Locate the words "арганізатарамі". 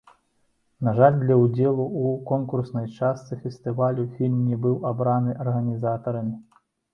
5.45-6.35